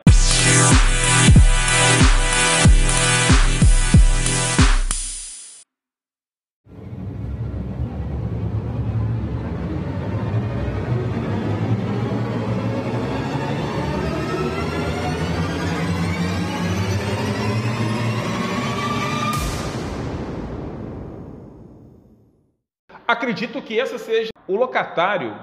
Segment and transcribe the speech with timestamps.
[23.13, 25.35] Acredito que essa seja o locatário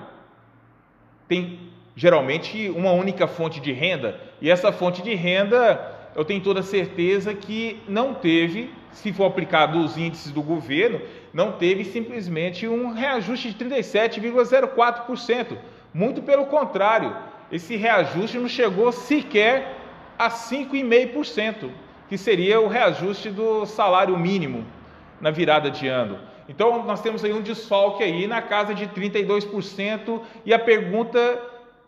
[1.28, 6.64] tem geralmente uma única fonte de renda e essa fonte de renda eu tenho toda
[6.64, 11.00] certeza que não teve, se for aplicado os índices do governo,
[11.32, 15.56] não teve simplesmente um reajuste de 37,04%.
[15.94, 17.16] Muito pelo contrário,
[17.52, 19.76] esse reajuste não chegou sequer
[20.18, 21.70] a 5,5%,
[22.08, 24.66] que seria o reajuste do salário mínimo
[25.20, 26.18] na virada de ano.
[26.50, 31.40] Então nós temos aí um desfalque aí na casa de 32% e a pergunta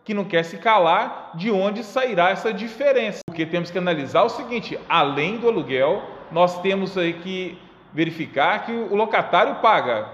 [0.05, 3.19] que não quer se calar, de onde sairá essa diferença?
[3.25, 7.57] Porque temos que analisar o seguinte, além do aluguel, nós temos aí que
[7.93, 10.09] verificar que o locatário paga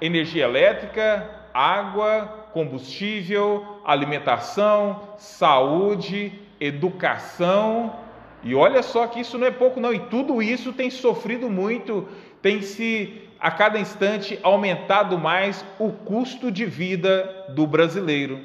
[0.00, 7.94] energia elétrica, água, combustível, alimentação, saúde, educação.
[8.42, 12.08] E olha só que isso não é pouco não, e tudo isso tem sofrido muito,
[12.40, 18.40] tem se a cada instante aumentado mais o custo de vida do brasileiro.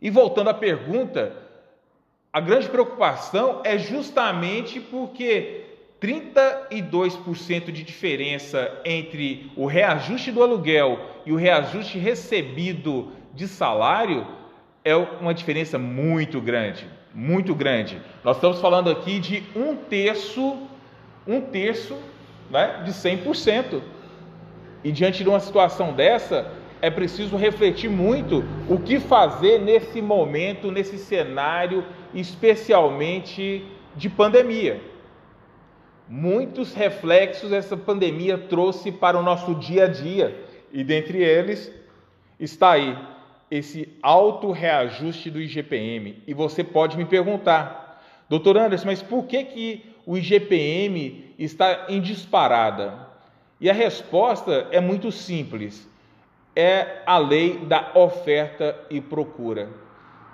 [0.00, 1.36] E voltando à pergunta,
[2.32, 5.64] a grande preocupação é justamente porque
[6.00, 14.26] 32% de diferença entre o reajuste do aluguel e o reajuste recebido de salário
[14.82, 18.00] é uma diferença muito grande, muito grande.
[18.24, 20.56] Nós estamos falando aqui de um terço,
[21.26, 21.96] um terço
[22.50, 23.80] né, de 100%.
[24.82, 26.50] E diante de uma situação dessa,
[26.82, 31.84] é preciso refletir muito o que fazer nesse momento, nesse cenário,
[32.14, 34.80] especialmente de pandemia.
[36.08, 41.72] Muitos reflexos essa pandemia trouxe para o nosso dia a dia, e dentre eles
[42.38, 42.96] está aí
[43.50, 46.22] esse alto reajuste do IGPM.
[46.26, 52.00] E você pode me perguntar, doutor Anderson, mas por que, que o IGPM está em
[52.00, 53.08] disparada?
[53.60, 55.88] E a resposta é muito simples:
[56.56, 59.68] é a lei da oferta e procura.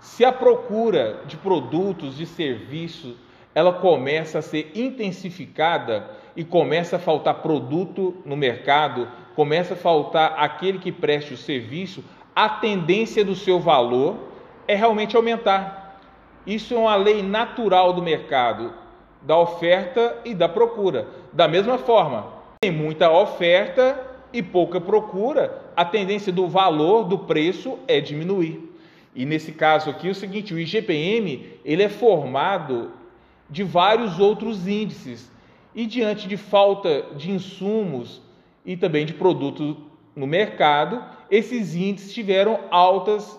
[0.00, 3.16] Se a procura de produtos, de serviços,
[3.54, 10.34] ela começa a ser intensificada e começa a faltar produto no mercado, começa a faltar
[10.36, 12.04] aquele que preste o serviço,
[12.34, 14.28] a tendência do seu valor
[14.68, 15.98] é realmente aumentar.
[16.46, 18.85] Isso é uma lei natural do mercado
[19.22, 21.08] da oferta e da procura.
[21.32, 22.26] Da mesma forma,
[22.60, 24.00] tem muita oferta
[24.32, 28.72] e pouca procura, a tendência do valor do preço é diminuir.
[29.14, 32.90] E nesse caso aqui é o seguinte, o IGPM, ele é formado
[33.48, 35.30] de vários outros índices.
[35.74, 38.20] E diante de falta de insumos
[38.64, 39.76] e também de produtos
[40.14, 43.38] no mercado, esses índices tiveram altas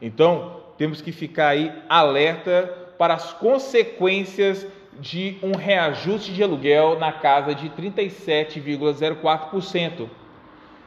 [0.01, 4.65] Então, temos que ficar aí alerta para as consequências
[4.99, 10.07] de um reajuste de aluguel na casa de 37,04%.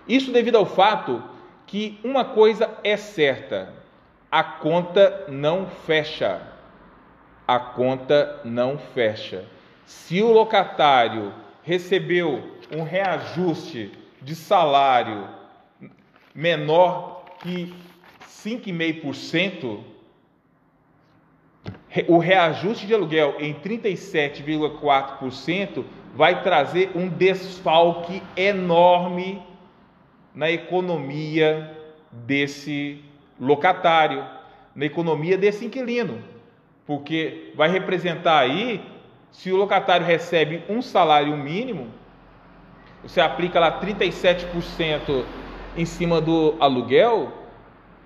[0.09, 1.23] Isso devido ao fato
[1.67, 3.75] que uma coisa é certa:
[4.31, 6.41] a conta não fecha.
[7.47, 9.45] A conta não fecha.
[9.87, 13.93] Se o locatário recebeu um reajuste
[14.23, 15.29] de salário
[16.35, 17.75] menor que
[18.27, 19.81] 5,5%,
[22.07, 25.85] o reajuste de aluguel em 37,4%
[26.15, 29.43] vai trazer um desfalque enorme
[30.35, 31.75] na economia
[32.13, 33.03] desse
[33.41, 34.25] locatário,
[34.75, 36.23] na economia desse inquilino,
[36.87, 38.81] porque vai representar aí,
[39.33, 41.89] se o locatário recebe um salário mínimo,
[43.03, 45.25] você aplica lá 37%
[45.77, 47.33] em cima do aluguel,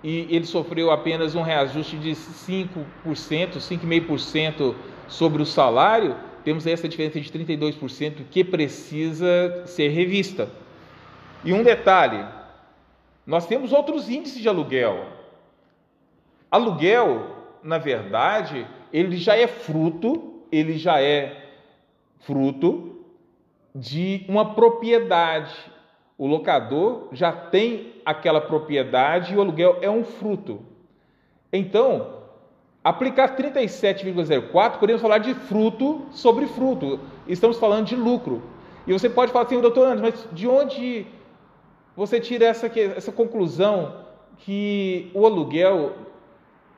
[0.04, 4.74] e ele sofreu apenas um reajuste de 5%, 5,5%
[5.08, 6.14] sobre o salário,
[6.44, 10.50] temos essa diferença de 32% que precisa ser revista.
[11.42, 12.22] E um detalhe:
[13.26, 15.06] Nós temos outros índices de aluguel.
[16.50, 21.48] Aluguel, na verdade, ele já é fruto, ele já é
[22.20, 23.06] fruto
[23.74, 25.54] de uma propriedade.
[26.16, 30.60] O locador já tem aquela propriedade e o aluguel é um fruto.
[31.52, 32.18] Então,
[32.82, 37.00] aplicar 37,04, podemos falar de fruto sobre fruto.
[37.26, 38.42] Estamos falando de lucro.
[38.86, 41.06] E você pode falar assim, doutor Anderson, mas de onde
[41.96, 44.04] você tira essa, essa conclusão
[44.38, 45.92] que o aluguel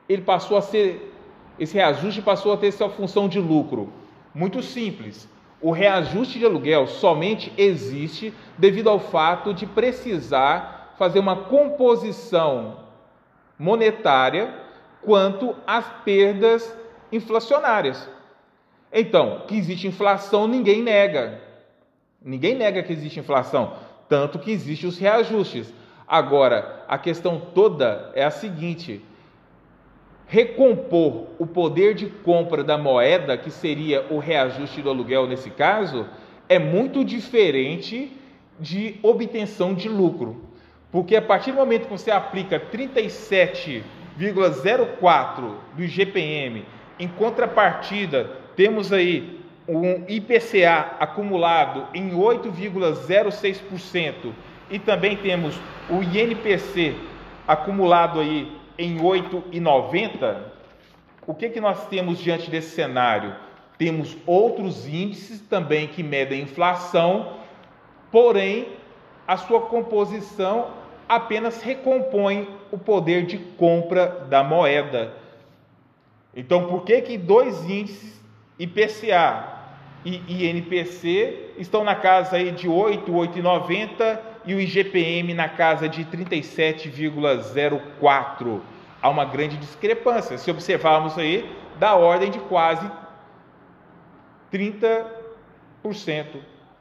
[0.07, 1.13] ele passou a ser,
[1.59, 3.91] esse reajuste passou a ter sua função de lucro?
[4.33, 5.27] Muito simples.
[5.59, 12.79] O reajuste de aluguel somente existe devido ao fato de precisar fazer uma composição
[13.57, 14.53] monetária
[15.01, 16.75] quanto às perdas
[17.11, 18.07] inflacionárias.
[18.91, 21.41] Então, que existe inflação, ninguém nega.
[22.21, 23.73] Ninguém nega que existe inflação,
[24.07, 25.73] tanto que existem os reajustes.
[26.07, 29.03] Agora, a questão toda é a seguinte:
[30.27, 36.05] recompor o poder de compra da moeda, que seria o reajuste do aluguel nesse caso,
[36.49, 38.11] é muito diferente
[38.59, 40.43] de obtenção de lucro.
[40.91, 46.65] Porque a partir do momento que você aplica 37,04 do IGPM,
[46.99, 54.33] em contrapartida, temos aí um IPCA acumulado em 8,06%
[54.69, 55.59] e também temos
[55.89, 56.95] o INPC
[57.47, 60.37] acumulado aí em 8,90,
[61.25, 63.35] o que, que nós temos diante desse cenário?
[63.77, 67.37] Temos outros índices também que medem inflação,
[68.11, 68.69] porém
[69.27, 70.71] a sua composição
[71.07, 75.13] apenas recompõe o poder de compra da moeda.
[76.35, 78.19] Então, por que que dois índices
[78.59, 79.57] IPCA
[80.05, 86.05] e INPC estão na casa aí de 8, 8,90 e o IGPM na casa de
[86.05, 88.61] 37,04.
[89.01, 90.37] Há uma grande discrepância.
[90.37, 92.89] Se observarmos aí, da ordem de quase
[94.51, 95.05] 30%.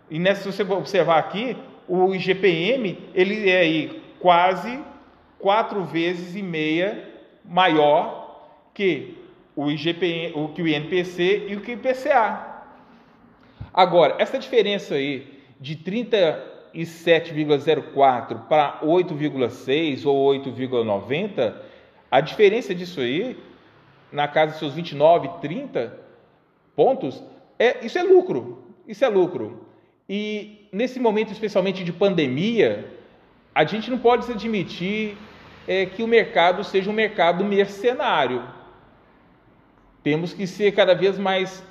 [0.08, 1.56] E nessa, se você observar aqui,
[1.88, 4.78] o IGPM ele é aí quase
[5.38, 7.12] quatro vezes e meia
[7.44, 9.18] maior que
[9.56, 12.46] o IGPM, o que o INPC e o que o IPCA.
[13.74, 21.54] Agora, essa diferença aí de 30 7,04 para 8,6 ou 8,90,
[22.10, 23.38] a diferença disso aí,
[24.12, 25.98] na casa dos seus 29, 30
[26.74, 27.22] pontos,
[27.58, 28.64] é, isso é lucro.
[28.86, 29.66] Isso é lucro.
[30.08, 32.92] E nesse momento, especialmente de pandemia,
[33.54, 35.16] a gente não pode admitir
[35.66, 38.42] é, que o mercado seja um mercado mercenário.
[40.02, 41.64] Temos que ser cada vez mais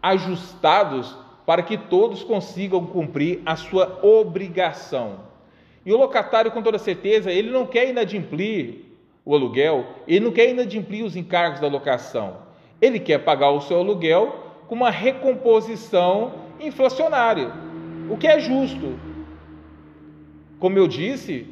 [0.00, 1.14] ajustados
[1.52, 5.20] para que todos consigam cumprir a sua obrigação.
[5.84, 8.76] E o locatário, com toda certeza, ele não quer inadimplir
[9.22, 12.38] o aluguel, ele não quer inadimplir os encargos da locação.
[12.80, 14.34] Ele quer pagar o seu aluguel
[14.66, 17.52] com uma recomposição inflacionária,
[18.08, 18.98] o que é justo.
[20.58, 21.46] Como eu disse,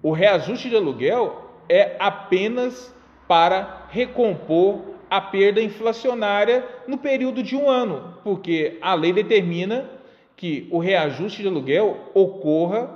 [0.00, 2.94] o reajuste de aluguel é apenas
[3.26, 9.90] para recompor a perda inflacionária no período de um ano, porque a lei determina
[10.34, 12.88] que o reajuste de aluguel ocorra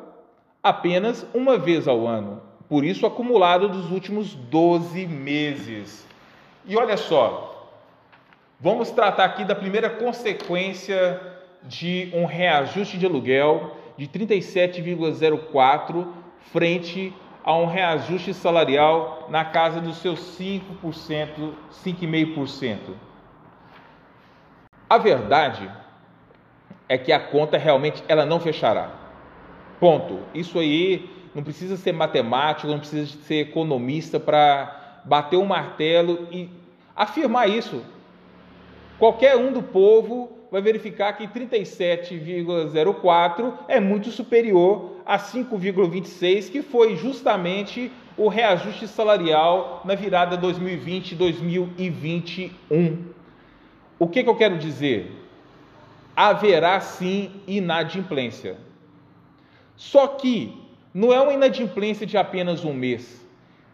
[0.62, 6.06] apenas uma vez ao ano, por isso acumulado dos últimos 12 meses.
[6.64, 7.70] E olha só,
[8.58, 11.20] vamos tratar aqui da primeira consequência
[11.64, 16.06] de um reajuste de aluguel de 37,04
[16.50, 17.12] frente
[17.46, 22.78] a um reajuste salarial na casa dos seus 5%, 5,5%.
[24.90, 25.70] A verdade
[26.88, 28.90] é que a conta realmente ela não fechará.
[29.78, 30.18] Ponto.
[30.34, 36.26] Isso aí não precisa ser matemático, não precisa ser economista para bater o um martelo
[36.32, 36.50] e
[36.96, 37.80] afirmar isso.
[38.98, 46.96] Qualquer um do povo vai verificar que 37,04 é muito superior a 5,26, que foi
[46.96, 52.50] justamente o reajuste salarial na virada 2020-2021.
[53.98, 55.12] O que, que eu quero dizer?
[56.14, 58.56] Haverá sim inadimplência.
[59.76, 60.56] Só que
[60.94, 63.22] não é uma inadimplência de apenas um mês.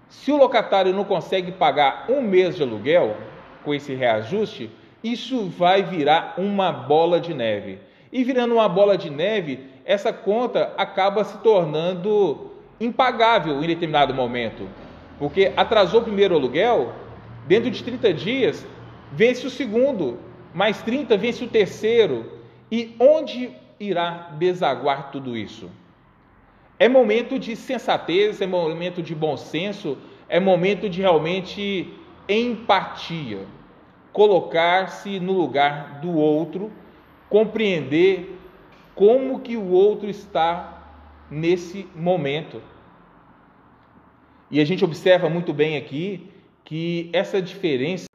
[0.09, 3.17] Se o locatário não consegue pagar um mês de aluguel
[3.64, 4.69] com esse reajuste,
[5.02, 7.78] isso vai virar uma bola de neve.
[8.12, 14.68] E virando uma bola de neve, essa conta acaba se tornando impagável em determinado momento.
[15.18, 16.92] Porque atrasou o primeiro aluguel,
[17.47, 18.66] dentro de 30 dias,
[19.11, 20.18] vence o segundo,
[20.54, 22.32] mais 30 vence o terceiro.
[22.71, 25.71] E onde irá desaguar tudo isso?
[26.78, 29.97] É momento de sensatez, é momento de bom senso,
[30.28, 31.92] é momento de realmente
[32.28, 33.40] empatia,
[34.12, 36.71] colocar-se no lugar do outro,
[37.28, 38.38] compreender
[38.95, 40.83] como que o outro está
[41.31, 42.62] nesse momento.
[44.50, 46.31] E a gente observa muito bem aqui
[46.64, 48.07] que essa diferença,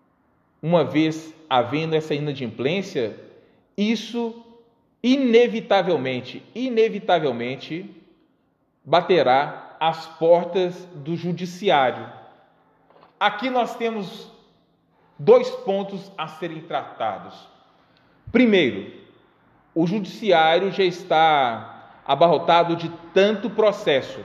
[0.62, 3.18] uma vez havendo essa inadimplência,
[3.75, 4.44] isso
[5.01, 7.89] inevitavelmente, inevitavelmente
[8.86, 12.08] baterá às portas do judiciário.
[13.20, 14.32] Aqui nós temos
[15.18, 17.48] dois pontos a serem tratados.
[18.32, 18.92] Primeiro,
[19.74, 24.20] o judiciário já está abarrotado de tanto processo.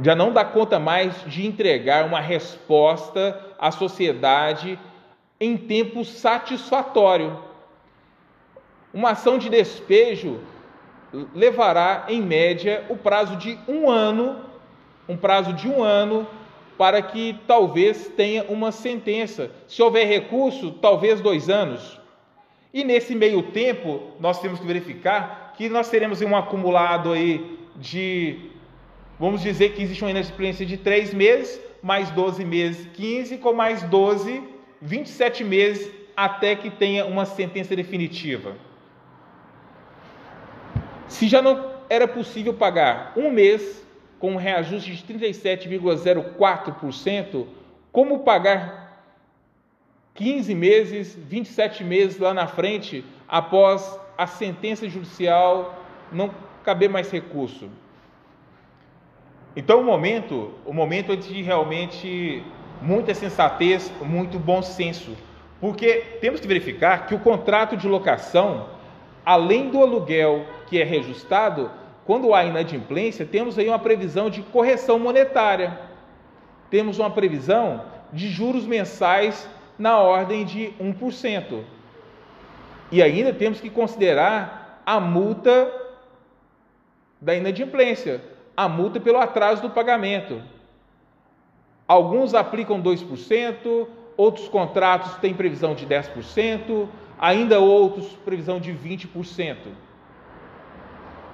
[0.00, 4.78] Já não dá conta mais de entregar uma resposta à sociedade
[5.40, 7.38] em tempo satisfatório.
[8.92, 10.40] Uma ação de despejo
[11.34, 14.40] levará, em média, o prazo de um ano,
[15.08, 16.26] um prazo de um ano,
[16.76, 19.50] para que talvez tenha uma sentença.
[19.68, 22.00] Se houver recurso, talvez dois anos.
[22.72, 28.50] E nesse meio tempo, nós temos que verificar que nós teremos um acumulado aí de,
[29.18, 33.82] vamos dizer que existe uma inexperiência de três meses, mais 12 meses, 15, com mais
[33.84, 34.42] 12,
[34.80, 38.56] 27 meses, até que tenha uma sentença definitiva.
[41.06, 43.83] Se já não era possível pagar um mês
[44.24, 47.46] com um reajuste de 37,04%,
[47.92, 49.04] como pagar
[50.14, 55.78] 15 meses, 27 meses lá na frente, após a sentença judicial
[56.10, 56.30] não
[56.64, 57.68] caber mais recurso?
[59.54, 62.42] Então, o momento, o momento é de realmente
[62.80, 65.14] muita sensatez, muito bom senso,
[65.60, 68.70] porque temos que verificar que o contrato de locação,
[69.22, 71.70] além do aluguel que é reajustado,
[72.06, 75.78] quando há inadimplência, temos aí uma previsão de correção monetária.
[76.70, 81.62] Temos uma previsão de juros mensais na ordem de 1%.
[82.92, 85.72] E ainda temos que considerar a multa
[87.20, 88.22] da inadimplência,
[88.54, 90.42] a multa pelo atraso do pagamento.
[91.88, 96.86] Alguns aplicam 2%, outros contratos têm previsão de 10%,
[97.18, 99.56] ainda outros previsão de 20%.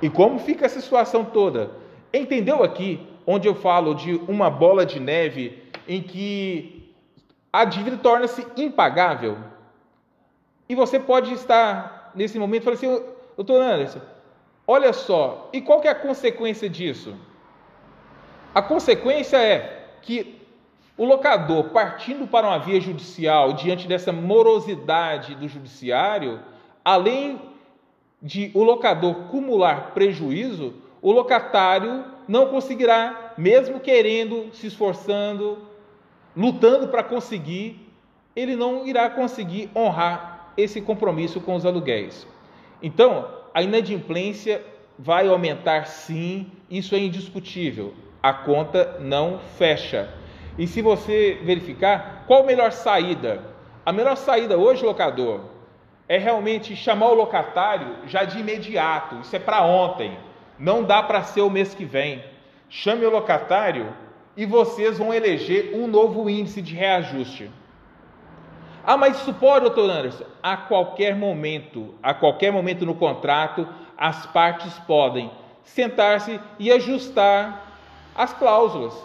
[0.03, 1.71] E como fica essa situação toda?
[2.13, 6.95] Entendeu aqui onde eu falo de uma bola de neve em que
[7.53, 9.37] a dívida torna-se impagável?
[10.69, 13.05] E você pode estar nesse momento falando assim,
[13.37, 14.01] doutor Anderson,
[14.67, 17.15] olha só, e qual que é a consequência disso?
[18.55, 20.41] A consequência é que
[20.97, 26.41] o locador, partindo para uma via judicial, diante dessa morosidade do judiciário,
[26.85, 27.41] além
[28.23, 35.59] de o locador cumular prejuízo, o locatário não conseguirá, mesmo querendo, se esforçando,
[36.37, 37.89] lutando para conseguir,
[38.37, 42.27] ele não irá conseguir honrar esse compromisso com os aluguéis.
[42.83, 44.63] Então, a inadimplência
[44.99, 47.95] vai aumentar sim, isso é indiscutível.
[48.23, 50.13] A conta não fecha.
[50.59, 53.43] E se você verificar, qual a melhor saída?
[53.85, 55.41] A melhor saída hoje, locador,
[56.11, 59.21] é realmente chamar o locatário já de imediato.
[59.21, 60.19] Isso é para ontem.
[60.59, 62.21] Não dá para ser o mês que vem.
[62.69, 63.95] Chame o locatário
[64.37, 67.49] e vocês vão eleger um novo índice de reajuste.
[68.85, 70.25] Ah, mas isso pode, doutor Anderson?
[70.43, 75.31] A qualquer momento, a qualquer momento no contrato, as partes podem
[75.63, 77.73] sentar-se e ajustar
[78.17, 79.01] as cláusulas.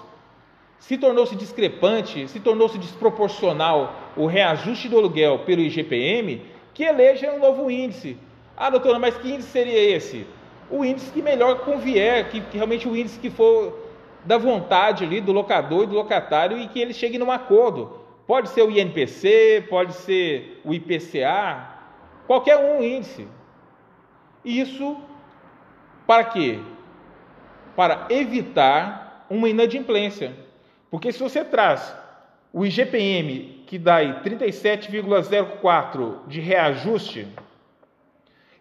[0.80, 7.40] Se tornou-se discrepante, se tornou-se desproporcional o reajuste do aluguel pelo IGPM, que eleja um
[7.40, 8.18] novo índice.
[8.56, 10.28] Ah, doutora, mas que índice seria esse?
[10.70, 13.80] O índice que melhor convier, que, que realmente o índice que for
[14.26, 18.02] da vontade ali do locador e do locatário e que ele chegue num acordo.
[18.28, 21.70] Pode ser o INPC, pode ser o IPCA,
[22.28, 23.26] qualquer um índice.
[24.44, 24.98] Isso
[26.06, 26.60] para quê?
[27.76, 30.36] Para evitar uma inadimplência.
[30.92, 31.96] Porque se você traz
[32.52, 37.28] o IGPM, que dá 37,04 de reajuste,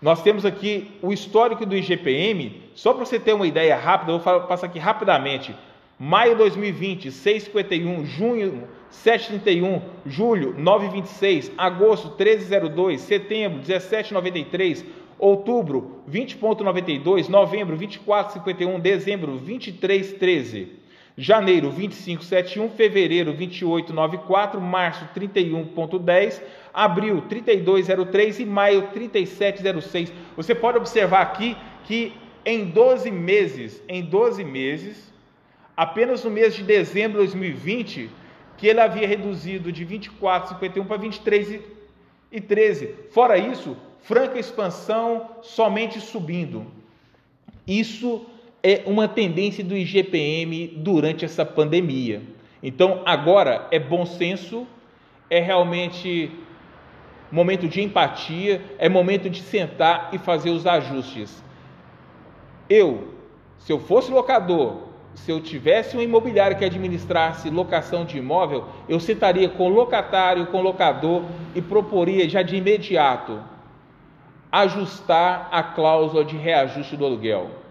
[0.00, 4.18] Nós temos aqui o histórico do IGPM, só para você ter uma ideia rápida, eu
[4.18, 5.54] vou passar aqui rapidamente.
[5.98, 14.84] Maio 2020, 6,51, junho 7,31, julho 9,26, agosto 13,02, setembro 17,93,
[15.18, 20.68] outubro 20,92, novembro 24,51, dezembro 23,13,
[21.16, 26.42] janeiro 25,71, fevereiro 28,94, março 31,10,
[26.74, 30.12] abril 32,03 e maio 37,06.
[30.36, 32.12] Você pode observar aqui que
[32.44, 35.12] em 12 meses, em 12 meses,
[35.76, 38.10] apenas no mês de dezembro de 2020,
[38.58, 42.90] que ele havia reduzido de 24,51 para 23,13.
[43.10, 46.66] Fora isso, franca expansão somente subindo.
[47.66, 48.26] Isso
[48.68, 52.20] é uma tendência do IGPM durante essa pandemia.
[52.60, 54.66] Então, agora é bom senso,
[55.30, 56.32] é realmente
[57.30, 61.40] momento de empatia, é momento de sentar e fazer os ajustes.
[62.68, 63.14] Eu,
[63.56, 64.78] se eu fosse locador,
[65.14, 70.60] se eu tivesse um imobiliário que administrasse locação de imóvel, eu sentaria com locatário, com
[70.60, 71.22] locador
[71.54, 73.40] e proporia já de imediato
[74.50, 77.64] ajustar a cláusula de reajuste do aluguel.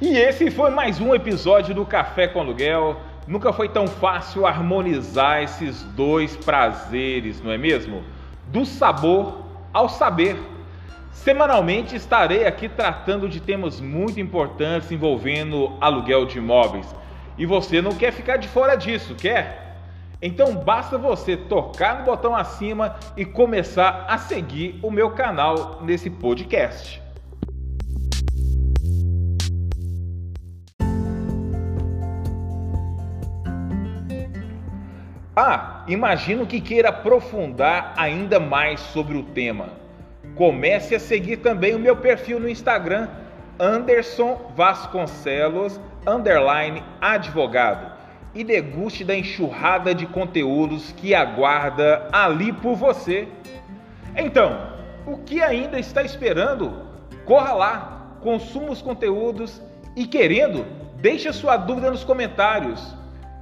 [0.00, 3.00] E esse foi mais um episódio do Café com Aluguel.
[3.26, 8.04] Nunca foi tão fácil harmonizar esses dois prazeres, não é mesmo?
[8.46, 10.38] Do sabor ao saber.
[11.10, 16.86] Semanalmente estarei aqui tratando de temas muito importantes envolvendo aluguel de imóveis.
[17.36, 19.78] E você não quer ficar de fora disso, quer?
[20.22, 26.08] Então basta você tocar no botão acima e começar a seguir o meu canal nesse
[26.08, 27.07] podcast.
[35.40, 39.68] Ah, imagino que queira aprofundar ainda mais sobre o tema.
[40.34, 43.06] Comece a seguir também o meu perfil no Instagram,
[43.56, 47.92] Anderson Vasconcelos, underline advogado,
[48.34, 53.28] e deguste da enxurrada de conteúdos que aguarda ali por você.
[54.16, 54.72] Então,
[55.06, 56.82] o que ainda está esperando?
[57.24, 59.62] Corra lá, consuma os conteúdos
[59.94, 62.98] e querendo, deixe sua dúvida nos comentários.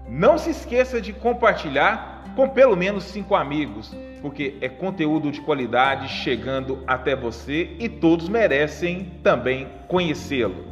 [0.09, 3.95] Não se esqueça de compartilhar com pelo menos cinco amigos
[4.27, 10.65] porque é conteúdo de qualidade chegando até você e todos merecem também conhecê-lo.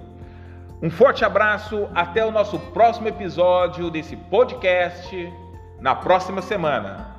[0.83, 5.33] Um forte abraço, até o nosso próximo episódio desse podcast
[5.81, 7.14] na próxima semana.